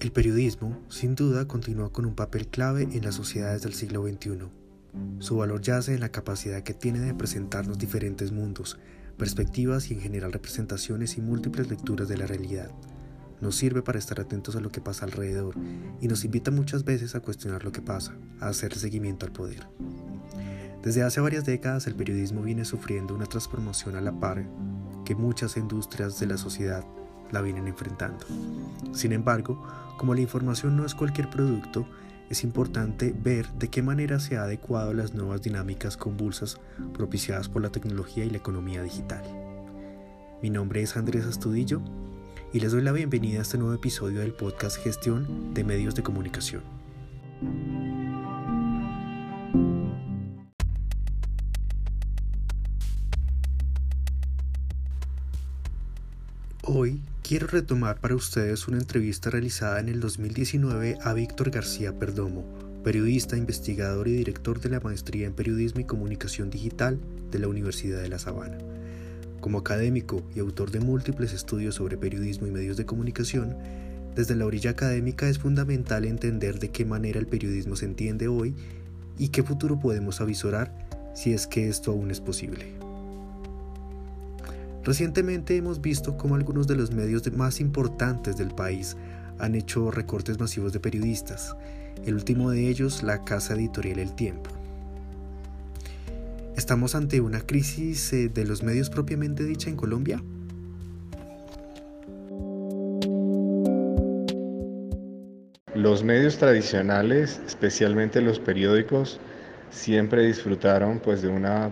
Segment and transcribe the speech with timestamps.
[0.00, 4.48] El periodismo, sin duda, continúa con un papel clave en las sociedades del siglo XXI.
[5.18, 8.78] Su valor yace en la capacidad que tiene de presentarnos diferentes mundos,
[9.18, 12.70] perspectivas y en general representaciones y múltiples lecturas de la realidad.
[13.42, 15.54] Nos sirve para estar atentos a lo que pasa alrededor
[16.00, 19.68] y nos invita muchas veces a cuestionar lo que pasa, a hacer seguimiento al poder.
[20.82, 24.48] Desde hace varias décadas el periodismo viene sufriendo una transformación a la par
[25.04, 26.86] que muchas industrias de la sociedad
[27.32, 28.26] la vienen enfrentando.
[28.92, 29.66] Sin embargo,
[29.96, 31.86] como la información no es cualquier producto,
[32.30, 36.58] es importante ver de qué manera se ha adecuado a las nuevas dinámicas convulsas
[36.94, 39.22] propiciadas por la tecnología y la economía digital.
[40.40, 41.82] Mi nombre es Andrés Astudillo
[42.52, 46.02] y les doy la bienvenida a este nuevo episodio del podcast Gestión de Medios de
[46.02, 46.62] Comunicación.
[56.72, 62.44] Hoy quiero retomar para ustedes una entrevista realizada en el 2019 a Víctor García Perdomo,
[62.84, 67.00] periodista, investigador y director de la Maestría en Periodismo y Comunicación Digital
[67.32, 68.58] de la Universidad de La Sabana.
[69.40, 73.56] Como académico y autor de múltiples estudios sobre periodismo y medios de comunicación,
[74.14, 78.54] desde la orilla académica es fundamental entender de qué manera el periodismo se entiende hoy
[79.18, 80.72] y qué futuro podemos avisorar
[81.16, 82.79] si es que esto aún es posible.
[84.82, 88.96] Recientemente hemos visto cómo algunos de los medios más importantes del país
[89.38, 91.54] han hecho recortes masivos de periodistas,
[92.06, 94.50] el último de ellos la casa editorial El Tiempo.
[96.56, 100.22] ¿Estamos ante una crisis eh, de los medios propiamente dicha en Colombia?
[105.74, 109.20] Los medios tradicionales, especialmente los periódicos,
[109.70, 111.70] siempre disfrutaron pues de una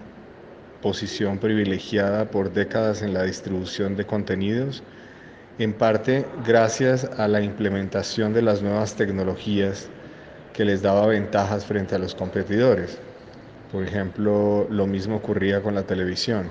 [0.83, 4.83] posición privilegiada por décadas en la distribución de contenidos,
[5.59, 9.89] en parte gracias a la implementación de las nuevas tecnologías
[10.53, 12.98] que les daba ventajas frente a los competidores.
[13.73, 16.48] Por ejemplo, lo mismo ocurría con la televisión.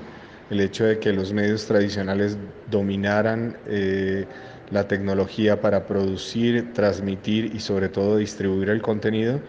[0.49, 2.37] El hecho de que los medios tradicionales
[2.69, 4.25] dominaran eh,
[4.71, 9.39] la tecnología para producir, transmitir y sobre todo distribuir el contenido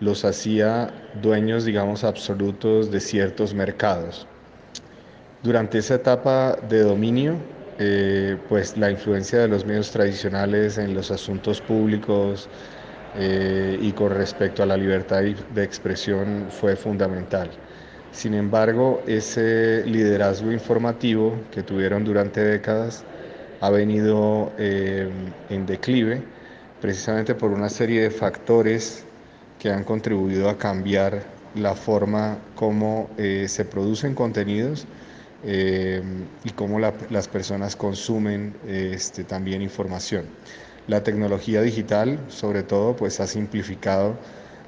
[0.00, 4.26] los hacía dueños, digamos, absolutos de ciertos mercados.
[5.42, 7.38] Durante esa etapa de dominio,
[7.78, 12.48] eh, pues la influencia de los medios tradicionales en los asuntos públicos
[13.14, 17.50] eh, y con respecto a la libertad de expresión fue fundamental.
[18.10, 23.06] Sin embargo, ese liderazgo informativo que tuvieron durante décadas
[23.60, 26.22] ha venido eh, en declive
[26.80, 29.13] precisamente por una serie de factores
[29.64, 31.22] que han contribuido a cambiar
[31.54, 34.84] la forma como eh, se producen contenidos
[35.42, 36.02] eh,
[36.44, 40.26] y cómo las personas consumen este, también información.
[40.86, 44.18] La tecnología digital, sobre todo, pues ha simplificado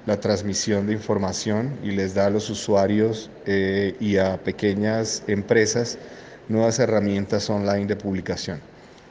[0.07, 5.99] la transmisión de información y les da a los usuarios eh, y a pequeñas empresas
[6.49, 8.61] nuevas herramientas online de publicación.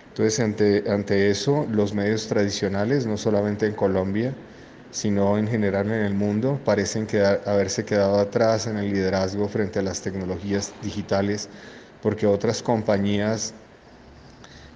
[0.07, 4.33] Entonces, ante, ante eso, los medios tradicionales, no solamente en Colombia,
[4.95, 7.05] sino en general en el mundo, parecen
[7.45, 11.49] haberse quedado atrás en el liderazgo frente a las tecnologías digitales,
[12.01, 13.53] porque otras compañías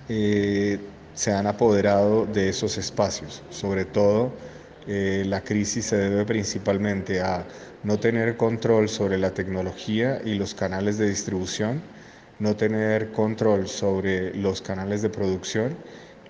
[0.10, 0.78] eh,
[1.14, 3.42] se han apoderado de esos espacios.
[3.50, 4.34] Sobre todo,
[4.88, 7.46] eh, la crisis se debe principalmente a
[7.84, 11.82] no tener control sobre la tecnología y los canales de distribución,
[12.40, 15.78] no tener control sobre los canales de producción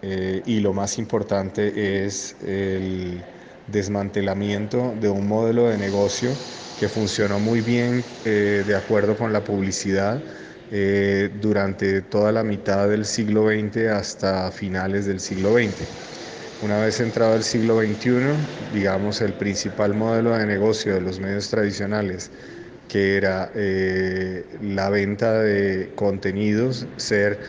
[0.03, 3.23] eh, y lo más importante es el
[3.71, 6.39] desmantelamiento de un modelo de negocio
[6.75, 10.25] que funcionó muy bien eh, de acuerdo con la publicidad
[10.69, 15.89] eh, durante toda la mitad del siglo XX hasta finales del siglo XX.
[16.59, 21.49] Una vez entrado el siglo XXI, digamos, el principal modelo de negocio de los medios
[21.49, 22.31] tradicionales,
[22.87, 27.39] que era eh, la venta de contenidos, ser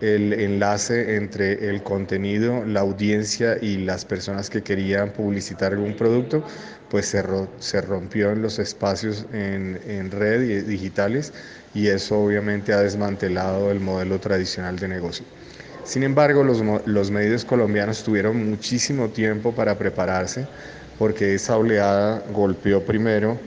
[0.00, 6.44] el enlace entre el contenido, la audiencia y las personas que querían publicitar algún producto,
[6.90, 7.24] pues se,
[7.58, 11.32] se rompió en los espacios en, en red y digitales
[11.74, 15.24] y eso obviamente ha desmantelado el modelo tradicional de negocio.
[15.84, 20.46] Sin embargo, los, los medios colombianos tuvieron muchísimo tiempo para prepararse
[20.98, 23.38] porque esa oleada golpeó primero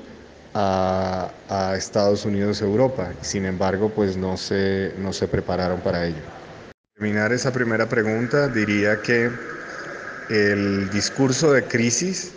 [0.53, 3.11] a, a, Estados Unidos, Europa.
[3.21, 6.38] Sin embargo, pues no se, no se prepararon para ello
[6.99, 9.31] terminar esa primera pregunta, diría que
[10.29, 12.31] el discurso de crisis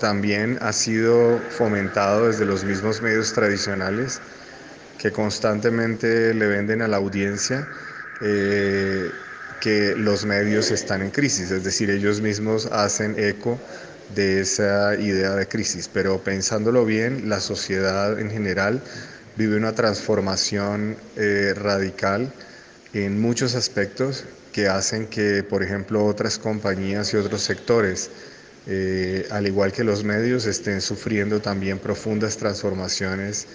[0.00, 4.18] también ha sido fomentado desde los mismos medios tradicionales
[4.98, 7.64] que constantemente le venden a la audiencia
[8.22, 9.08] eh,
[9.60, 13.56] que los medios están en crisis, es decir, ellos mismos hacen eco
[14.16, 18.80] de esa idea de crisis, pero pensándolo bien, la sociedad en general
[19.36, 22.32] vive una transformación eh, radical
[23.04, 28.10] en muchos aspectos que hacen que, por ejemplo, otras compañías y otros sectores,
[28.66, 33.46] eh, al igual que los medios, estén sufriendo también profundas transformaciones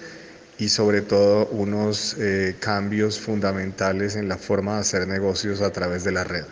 [0.59, 6.03] y sobre todo unos eh, cambios fundamentales en la forma de hacer negocios a través
[6.03, 6.45] de la red.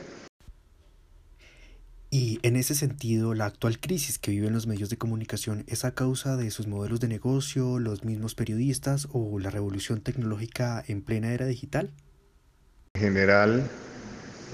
[2.12, 5.94] Y en ese sentido, la actual crisis que viven los medios de comunicación es a
[5.94, 11.32] causa de sus modelos de negocio, los mismos periodistas o la revolución tecnológica en plena
[11.34, 11.92] era digital.
[12.96, 13.64] En general,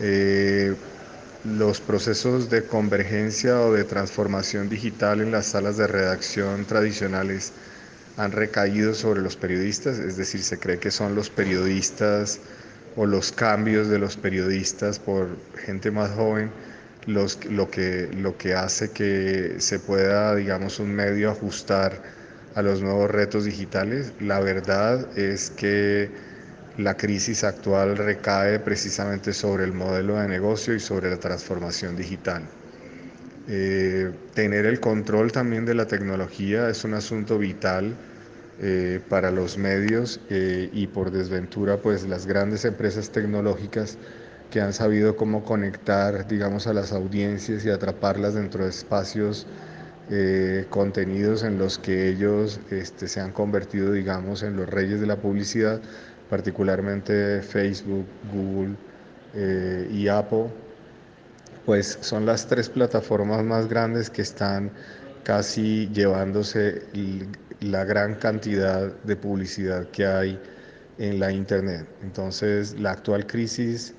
[0.01, 0.75] eh,
[1.45, 7.53] los procesos de convergencia o de transformación digital en las salas de redacción tradicionales
[8.17, 12.39] han recaído sobre los periodistas, es decir, se cree que son los periodistas
[12.95, 15.27] o los cambios de los periodistas por
[15.65, 16.51] gente más joven
[17.07, 22.01] los, lo, que, lo que hace que se pueda, digamos, un medio ajustar
[22.55, 24.13] a los nuevos retos digitales.
[24.19, 26.09] La verdad es que
[26.77, 32.43] la crisis actual recae precisamente sobre el modelo de negocio y sobre la transformación digital.
[33.47, 37.93] Eh, tener el control también de la tecnología es un asunto vital
[38.59, 43.99] eh, para los medios eh, y por desventura pues las grandes empresas tecnológicas
[44.49, 49.47] que han sabido cómo conectar digamos a las audiencias y atraparlas dentro de espacios
[50.69, 55.15] contenidos en los que ellos este, se han convertido digamos en los reyes de la
[55.15, 55.81] publicidad
[56.29, 58.75] particularmente Facebook, Google
[59.91, 60.49] y Apple
[61.65, 64.71] pues son las tres plataformas más grandes que están
[65.23, 66.83] casi llevándose
[67.59, 70.39] la gran cantidad de publicidad que hay
[70.99, 71.87] en la Internet.
[72.03, 73.95] Entonces, la actual crisis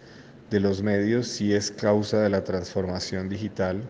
[0.51, 3.83] de los medios sí es causa de la transformación digital,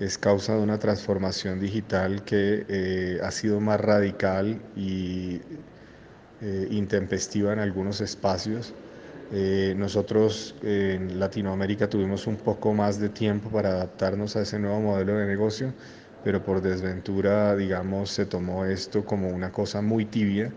[0.00, 5.40] es causa de una transformación digital que eh, ha sido más radical y
[6.40, 8.72] eh, intempestiva en algunos espacios.
[9.32, 14.80] Eh, nosotros en Latinoamérica tuvimos un poco más de tiempo para adaptarnos a ese nuevo
[14.80, 15.74] modelo de negocio,
[16.22, 20.52] pero por desventura, digamos, se tomó esto como una cosa muy tibia,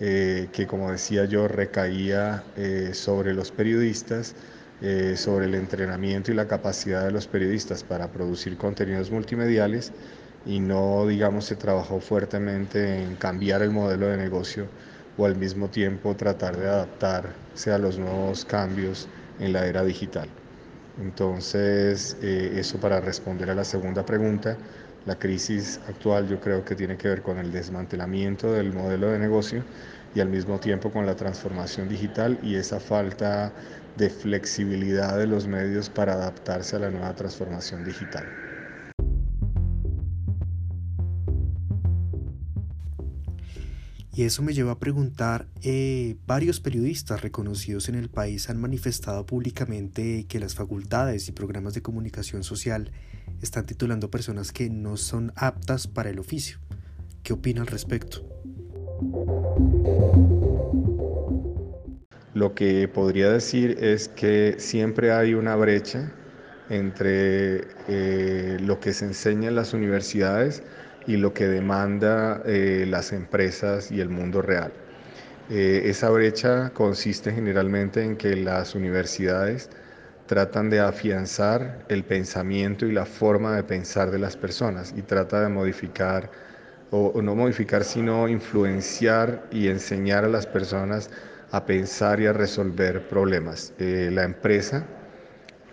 [0.00, 2.44] eh, que como decía yo, recaía
[2.92, 4.36] sobre los periodistas,
[5.16, 9.92] sobre el entrenamiento y la capacidad de los periodistas para producir contenidos multimediales
[10.44, 14.70] y no, digamos, se trabajó fuertemente en cambiar el modelo de negocio
[15.16, 19.08] o al mismo tiempo tratar de adaptarse a los nuevos cambios
[19.38, 20.28] en la era digital.
[20.98, 24.58] Entonces, eh, eso para responder a la segunda pregunta,
[25.04, 29.18] la crisis actual yo creo que tiene que ver con el desmantelamiento del modelo de
[29.18, 29.64] negocio
[30.14, 33.54] y al mismo tiempo con la transformación digital y esa falta
[33.94, 38.45] de flexibilidad de los medios para adaptarse a la nueva transformación digital.
[44.16, 49.26] Y eso me lleva a preguntar, eh, varios periodistas reconocidos en el país han manifestado
[49.26, 52.92] públicamente que las facultades y programas de comunicación social
[53.42, 56.56] están titulando personas que no son aptas para el oficio.
[57.22, 58.24] ¿Qué opina al respecto?
[62.32, 66.10] Lo que podría decir es que siempre hay una brecha
[66.70, 70.62] entre eh, lo que se enseña en las universidades
[71.06, 74.72] y lo que demanda eh, las empresas y el mundo real.
[75.48, 79.70] Eh, esa brecha consiste generalmente en que las universidades
[80.26, 85.40] tratan de afianzar el pensamiento y la forma de pensar de las personas y trata
[85.40, 86.30] de modificar,
[86.90, 91.10] o, no modificar, sino influenciar y enseñar a las personas
[91.52, 93.72] a pensar y a resolver problemas.
[93.78, 94.84] Eh, la empresa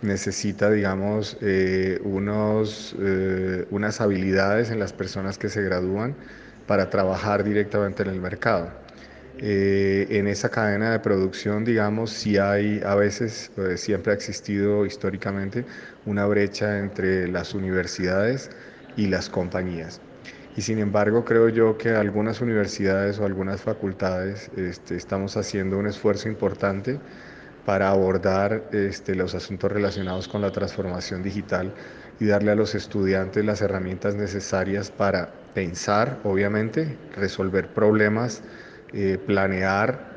[0.04, 6.14] necesita, digamos, eh, unos, eh, unas habilidades en las personas que se gradúan
[6.66, 8.70] para trabajar directamente en el mercado.
[9.38, 15.64] Eh, en esa cadena de producción, digamos, si hay a veces, siempre ha existido históricamente
[16.06, 18.50] una brecha entre las universidades
[18.96, 20.00] y las compañías.
[20.56, 25.88] Y sin embargo, creo yo que algunas universidades o algunas facultades este, estamos haciendo un
[25.88, 27.00] esfuerzo importante
[27.64, 31.72] para abordar este, los asuntos relacionados con la transformación digital
[32.20, 38.42] y darle a los estudiantes las herramientas necesarias para pensar, obviamente, resolver problemas,
[38.92, 40.14] eh, planear,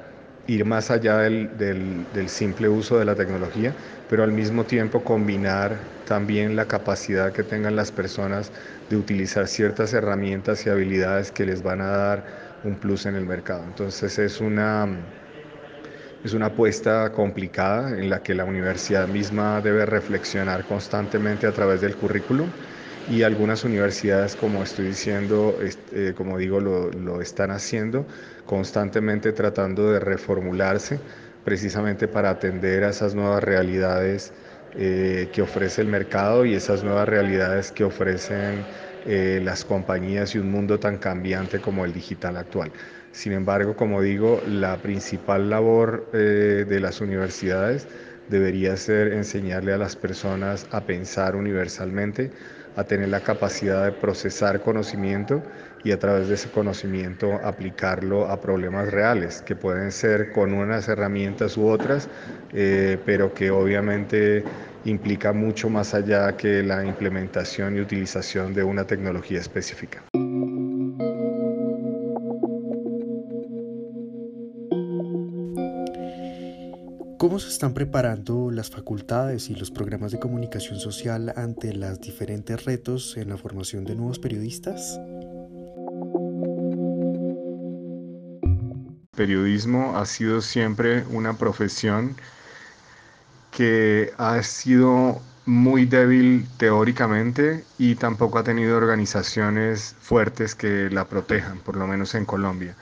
[0.47, 3.73] ir más allá del, del, simple uso de la tecnología,
[4.09, 8.51] pero al mismo tiempo combinar también la capacidad que tengan las personas
[8.89, 12.25] de utilizar ciertas herramientas y habilidades que les van a dar
[12.63, 13.63] un plus en el mercado.
[13.65, 14.87] Entonces es una
[16.23, 21.79] Es una apuesta complicada en la que la universidad misma debe reflexionar constantemente a través
[21.81, 22.53] del currículum
[23.05, 28.07] y algunas universidades, como estoy diciendo, eh, como digo, lo, lo, están haciendo,
[28.45, 31.03] constantemente tratando de reformularse
[31.43, 34.33] precisamente para atender a esas nuevas realidades
[34.73, 38.67] eh, que ofrece el mercado y esas nuevas realidades que ofrecen
[39.05, 42.73] eh, las compañías y un mundo tan cambiante como el digital actual.
[43.17, 47.87] Sin embargo, como digo, la principal labor de las universidades
[48.29, 52.29] debería ser enseñarle a las personas a pensar universalmente,
[52.75, 55.41] a tener la capacidad de procesar conocimiento
[55.83, 60.87] y a través de ese conocimiento aplicarlo a problemas reales, que pueden ser con unas
[60.87, 62.07] herramientas u otras,
[62.53, 64.43] eh, pero que obviamente
[64.85, 70.03] implica mucho más allá que la implementación y utilización de una tecnología específica.
[77.37, 82.65] ¿Cómo se están preparando las facultades y los programas de comunicación social ante los diferentes
[82.65, 84.99] retos en la formación de nuevos periodistas?
[89.15, 92.15] Periodismo ha sido siempre una profesión
[93.51, 101.59] que ha sido muy débil teóricamente y tampoco ha tenido organizaciones fuertes que la protejan,
[101.59, 102.75] por lo menos en Colombia.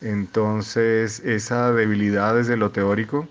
[0.00, 3.28] Entonces, esa debilidad desde lo teórico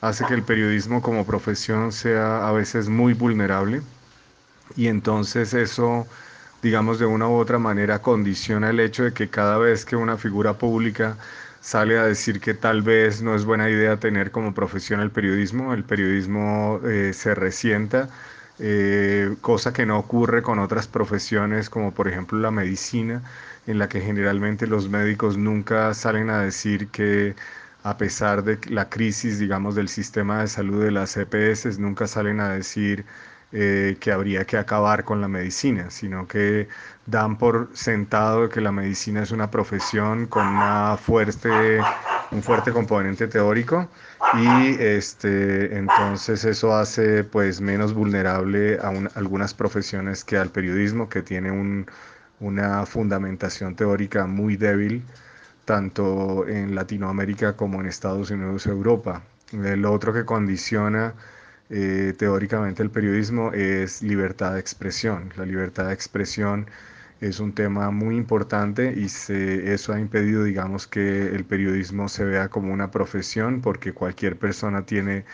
[0.00, 3.82] hace que el periodismo como profesión sea a veces muy vulnerable
[4.76, 6.06] y entonces eso,
[6.62, 10.16] digamos, de una u otra manera condiciona el hecho de que cada vez que una
[10.16, 11.16] figura pública
[11.60, 15.74] sale a decir que tal vez no es buena idea tener como profesión el periodismo,
[15.74, 18.08] el periodismo eh, se resienta,
[18.58, 23.22] eh, cosa que no ocurre con otras profesiones como por ejemplo la medicina,
[23.66, 27.34] en la que generalmente los médicos nunca salen a decir que
[27.86, 32.40] a pesar de la crisis, digamos, del sistema de salud de las EPS, nunca salen
[32.40, 33.06] a decir
[33.52, 36.68] eh, que habría que acabar con la medicina, sino que
[37.06, 41.78] dan por sentado que la medicina es una profesión con una fuerte,
[42.32, 43.88] un fuerte componente teórico
[44.32, 51.22] y este, entonces eso hace pues menos vulnerable a algunas profesiones que al periodismo que
[51.22, 51.86] tiene un,
[52.40, 55.04] una fundamentación teórica muy débil
[55.66, 59.22] tanto en Latinoamérica como en Estados Unidos Europa.
[59.52, 61.14] Lo otro que condiciona
[61.70, 65.32] eh, teóricamente el periodismo es libertad de expresión.
[65.36, 66.66] La libertad de expresión
[67.20, 72.48] es un tema muy importante y eso ha impedido, digamos, que el periodismo se vea
[72.48, 75.24] como una profesión porque cualquier persona tiene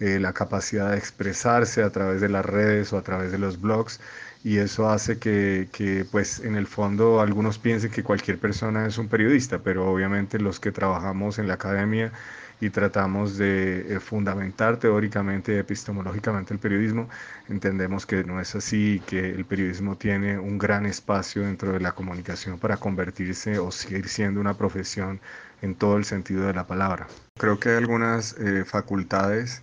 [0.00, 3.60] eh, la capacidad de expresarse a través de las redes o a través de los
[3.60, 4.00] blogs
[4.42, 8.98] y eso hace que, que, pues en el fondo algunos piensen que cualquier persona es
[8.98, 12.12] un periodista, pero obviamente los que trabajamos en la academia
[12.60, 17.08] y tratamos de eh, fundamentar teóricamente y epistemológicamente el periodismo,
[17.48, 21.92] entendemos que no es así, que el periodismo tiene un gran espacio dentro de la
[21.92, 25.20] comunicación para convertirse o seguir siendo una profesión
[25.62, 27.08] en todo el sentido de la palabra.
[27.38, 29.62] Creo que hay algunas eh, facultades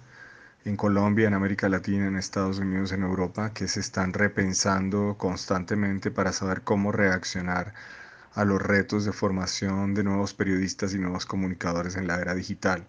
[0.67, 6.11] en Colombia, en América Latina, en Estados Unidos, en Europa, que se están repensando constantemente
[6.11, 7.73] para saber cómo reaccionar
[8.33, 12.85] a los retos de formación de nuevos periodistas y nuevos comunicadores en la era digital.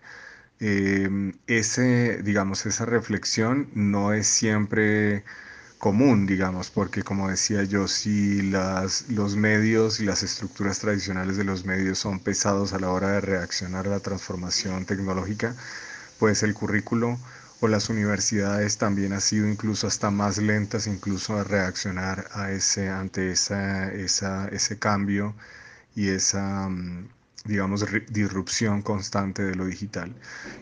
[0.60, 5.24] Em, ese, digamos, esa reflexión no es siempre
[5.78, 11.44] común, digamos, porque como decía yo, si las, los medios y las estructuras tradicionales de
[11.44, 15.54] los medios son pesados a la hora de reaccionar a la transformación tecnológica,
[16.18, 17.18] pues el currículo
[17.60, 22.88] o las universidades también han sido incluso hasta más lentas incluso a reaccionar a ese,
[22.88, 25.34] ante esa, esa, ese cambio
[25.94, 27.08] y esa, mm,
[27.44, 30.14] digamos, disrupción constante de lo digital.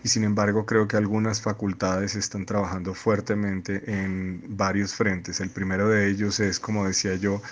[0.04, 5.40] Y sin embargo, creo que algunas facultades están trabajando fuertemente en varios frentes.
[5.40, 7.42] El primero de ellos es, como decía yo,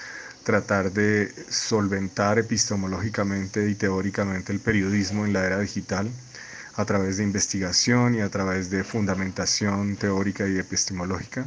[0.45, 6.11] tratar de solventar epistemológicamente y teóricamente el periodismo en la era digital
[6.77, 11.47] a través de investigación y a través de fundamentación teórica y epistemológica.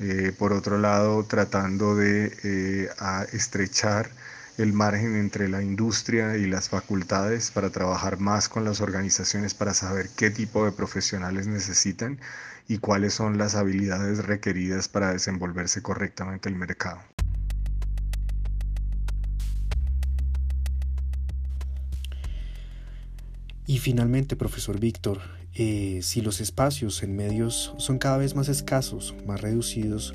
[0.00, 2.88] Eh, por otro lado, tratando de eh,
[3.32, 4.10] estrechar
[4.58, 9.74] el margen entre la industria y las facultades para trabajar más con las organizaciones para
[9.74, 12.18] saber qué tipo de profesionales necesitan
[12.68, 17.00] y cuáles son las habilidades requeridas para desenvolverse correctamente el mercado.
[23.66, 25.20] Y finalmente, profesor Víctor,
[25.54, 30.14] eh, si los espacios en medios son cada vez más escasos, más reducidos,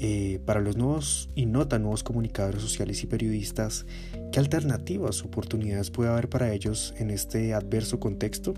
[0.00, 3.84] eh, para los nuevos y no tan nuevos comunicadores sociales y periodistas,
[4.32, 8.54] ¿qué alternativas, oportunidades puede haber para ellos en este adverso contexto?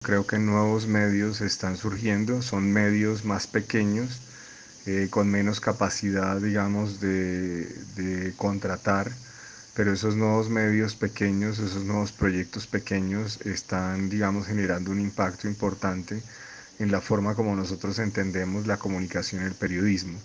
[0.00, 4.20] Creo que nuevos medios están surgiendo, son medios más pequeños,
[4.86, 9.10] eh, con menos capacidad, digamos, de contratar
[9.74, 16.22] pero esos nuevos medios pequeños, esos nuevos proyectos pequeños están, digamos, generando un impacto importante
[16.78, 20.18] en la forma como nosotros entendemos la comunicación y el periodismo.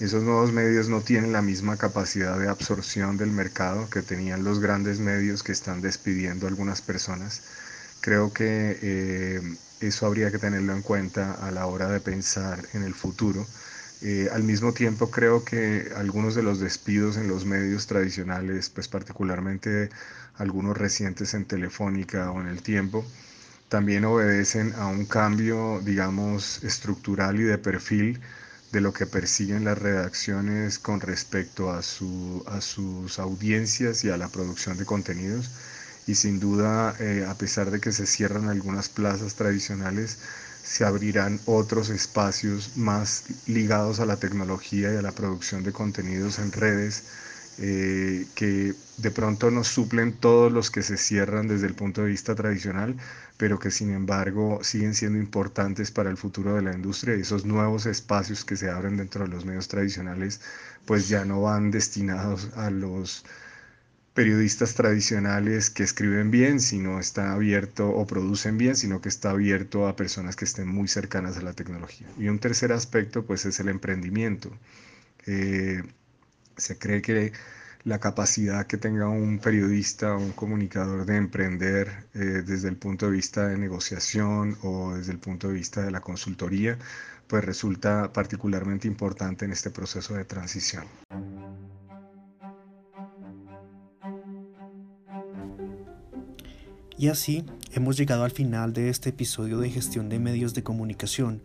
[0.00, 4.58] Esos nuevos medios no tienen la misma capacidad de absorción del mercado que tenían los
[4.58, 7.42] grandes medios que están despidiendo a algunas personas.
[8.00, 12.82] Creo que eh, eso habría que tenerlo en cuenta a la hora de pensar en
[12.82, 13.46] el futuro
[14.04, 18.86] eh, al mismo tiempo creo que algunos de los despidos en los medios tradicionales, pues
[18.88, 19.90] particularmente
[20.36, 23.04] algunos recientes en Telefónica o en el tiempo,
[23.68, 28.20] también obedecen a un cambio, digamos, estructural y de perfil
[28.72, 34.16] de lo que persiguen las redacciones con respecto a, su, a sus audiencias y a
[34.18, 35.50] la producción de contenidos.
[36.06, 40.18] Y sin duda, eh, a pesar de que se cierran algunas plazas tradicionales,
[40.64, 46.38] se abrirán otros espacios más ligados a la tecnología y a la producción de contenidos
[46.38, 47.04] en redes
[47.58, 52.08] eh, que de pronto nos suplen todos los que se cierran desde el punto de
[52.08, 52.96] vista tradicional,
[53.36, 57.16] pero que sin embargo siguen siendo importantes para el futuro de la industria.
[57.16, 60.40] Y esos nuevos espacios que se abren dentro de los medios tradicionales
[60.84, 63.24] pues ya no van destinados a los
[64.14, 69.88] periodistas tradicionales que escriben bien, sino está abierto o producen bien, sino que está abierto
[69.88, 72.06] a personas que estén muy cercanas a la tecnología.
[72.16, 74.50] Y un tercer aspecto pues es el emprendimiento.
[75.26, 75.82] Eh,
[76.56, 77.32] se cree que
[77.82, 83.06] la capacidad que tenga un periodista o un comunicador de emprender eh, desde el punto
[83.06, 86.78] de vista de negociación o desde el punto de vista de la consultoría,
[87.26, 90.84] pues resulta particularmente importante en este proceso de transición.
[96.96, 101.42] Y así hemos llegado al final de este episodio de gestión de medios de comunicación.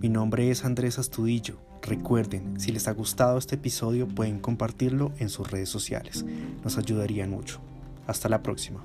[0.00, 1.58] Mi nombre es Andrés Astudillo.
[1.82, 6.24] Recuerden, si les ha gustado este episodio pueden compartirlo en sus redes sociales.
[6.62, 7.60] Nos ayudaría mucho.
[8.06, 8.84] Hasta la próxima.